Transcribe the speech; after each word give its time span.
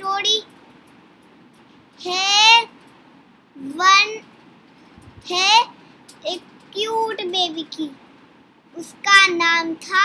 story. 0.00 0.38
है, 1.98 2.62
one 3.56 4.12
है, 5.30 5.58
एक 6.26 6.42
क्यूट 6.74 7.20
बेबी 7.32 7.62
की। 7.74 7.88
उसका 8.74 9.26
नाम 9.28 9.74
था 9.76 10.04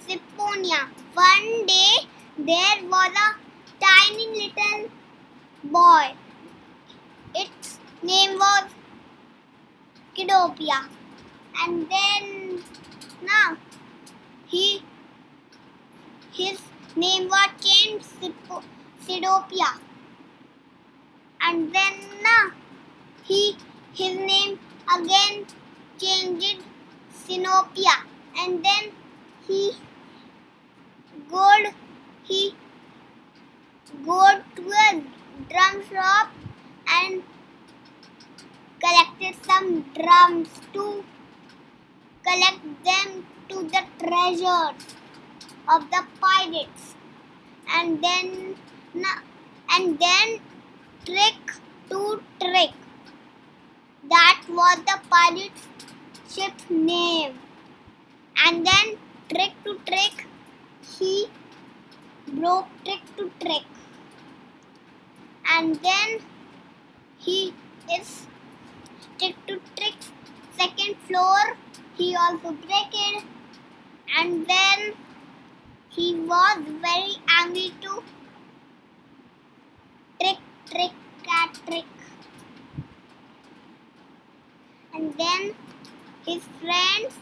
Siponia 0.00 0.82
one 1.16 1.64
day 1.66 1.86
there 2.40 2.84
was 2.88 3.16
a 3.18 3.30
tiny 3.80 4.26
little 4.32 4.86
boy 5.64 6.06
its 7.40 7.78
name 8.04 8.36
was 8.38 8.74
Kidopia 10.16 10.78
and 11.54 11.82
then 11.86 12.62
ना 13.24 13.42
ही 14.52 14.68
his 16.38 16.62
name 16.98 17.28
was 17.28 17.50
was 17.60 18.06
Sipo 18.12 18.62
Sidopia 19.06 19.84
and 21.46 21.74
then 21.74 21.94
now 22.22 22.44
he 23.22 23.56
his 23.98 24.14
name 24.16 24.58
again 24.94 25.46
changed 25.98 26.62
Sinopia. 27.24 27.96
And 28.36 28.64
then 28.64 28.84
he 29.46 29.72
go 31.30 31.48
he 32.24 32.54
go 34.06 34.22
to 34.56 34.62
a 34.86 35.02
drum 35.50 35.76
shop 35.90 36.28
and 36.88 37.22
collected 38.84 39.34
some 39.44 39.82
drums 39.98 40.48
to 40.72 41.04
collect 42.26 42.64
them 42.84 43.26
to 43.48 43.62
the 43.74 43.82
treasures 44.02 44.96
of 45.68 45.90
the 45.90 46.04
pirates. 46.20 46.94
And 47.68 48.02
then 48.02 48.56
and 48.94 49.98
then 49.98 50.40
trick 51.04 51.52
to 51.90 52.22
trick. 52.40 52.72
That 54.08 54.42
was 54.48 54.78
the 54.86 55.00
pirate's 55.10 55.68
ship's 56.28 56.70
name. 56.70 57.38
And 58.44 58.66
then 58.66 58.96
trick 59.28 59.52
to 59.64 59.78
trick 59.86 60.26
he 60.98 61.26
broke 62.28 62.66
trick 62.84 63.00
to 63.16 63.30
trick. 63.40 63.64
And 65.50 65.76
then 65.82 66.20
he 67.18 67.52
is 67.92 68.26
trick 69.18 69.34
to 69.46 69.60
trick 69.76 69.94
second 70.56 70.96
floor 71.08 71.56
he 71.96 72.14
also 72.16 72.52
break 72.52 72.92
it. 72.92 73.24
And 74.16 74.46
then 74.46 74.94
he 75.90 76.14
was 76.14 76.58
very 76.80 77.16
angry 77.28 77.72
to 77.82 78.02
trick 80.20 80.38
trick 80.70 80.92
cat 81.22 81.53
trick. 81.66 81.84
And 84.94 85.14
then 85.18 85.54
his 86.26 86.42
friends 86.60 87.14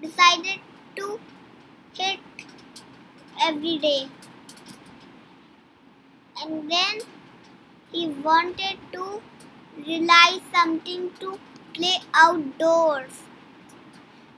decided 0.00 0.60
to 0.96 1.20
hit 1.94 2.20
every 3.42 3.78
day. 3.78 4.08
And 6.42 6.70
then 6.70 7.00
he 7.92 8.08
wanted 8.08 8.78
to 8.92 9.22
realize 9.86 10.40
something 10.54 11.10
to 11.20 11.38
play 11.74 11.98
outdoors. 12.14 13.22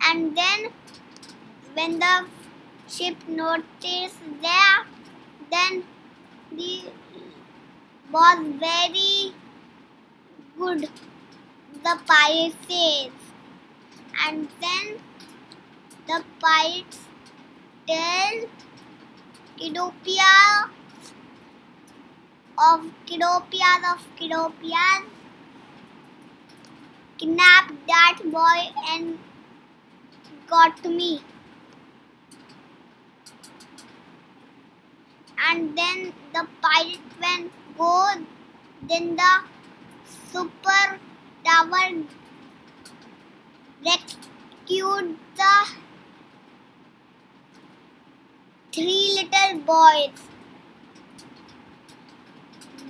And 0.02 0.36
then 0.36 0.70
when 1.74 1.98
the 1.98 2.26
ship 2.88 3.16
noticed 3.28 4.20
that 4.42 4.86
then 5.50 5.84
the 6.52 6.84
was 8.12 8.38
very 8.60 9.34
good 10.58 10.88
the 11.84 11.94
pirate 12.10 12.56
says 12.68 13.12
and 14.26 14.48
then 14.62 14.86
the 16.06 16.18
pirates 16.40 17.00
tell 17.86 18.40
Kidopia 19.58 20.32
of 22.70 22.80
Kidopias 23.06 23.82
of 23.92 24.00
Kidopias 24.18 25.04
kidnapped 27.18 27.74
that 27.86 28.18
boy 28.24 28.58
and 28.90 29.18
got 30.48 30.82
me. 30.84 31.20
And 35.46 35.76
then 35.76 36.12
the 36.32 36.46
pirate 36.60 37.00
went 37.20 37.52
go, 37.76 38.08
then 38.82 39.16
the 39.16 39.42
super 40.32 40.98
tower 41.44 42.04
rescued 43.84 45.16
the 45.36 45.54
three 48.72 49.18
little 49.18 49.58
boys. 49.60 50.18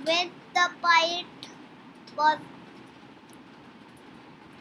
With 0.05 0.31
the 0.53 0.69
pirate 0.81 1.25
was 2.17 2.39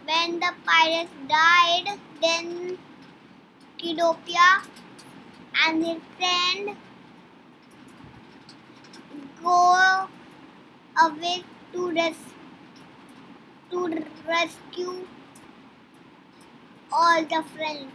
when 0.05 0.41
the 0.41 0.53
pirates 0.65 1.13
died, 1.29 1.99
then 2.21 2.79
Kidopia 3.79 4.63
and 5.67 5.85
his 5.85 5.99
friend 6.19 6.77
go 9.43 10.09
away 11.05 11.45
to 11.73 11.91
res- 11.91 12.35
to 13.71 14.05
rescue 14.27 15.07
all 16.93 17.23
the 17.25 17.43
friends. 17.55 17.93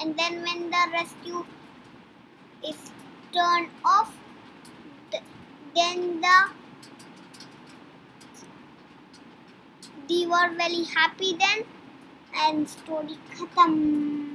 And 0.00 0.16
then 0.16 0.42
when 0.42 0.70
the 0.70 0.86
rescue 0.92 1.44
is 2.66 2.90
turned 3.32 3.68
off, 3.84 4.12
then 5.74 6.20
the 6.20 6.50
they 10.08 10.24
were 10.26 10.48
very 10.56 10.84
happy 10.84 11.36
then 11.36 11.64
and 12.44 12.68
story 12.68 13.18
khatam 13.34 14.33